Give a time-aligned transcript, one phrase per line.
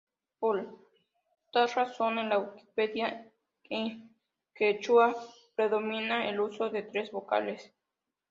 [0.39, 0.67] Por
[1.51, 3.31] tal razón, en la Wikipedia
[3.69, 4.11] en
[4.55, 5.15] quechua
[5.55, 7.71] predomina el uso de tres vocales.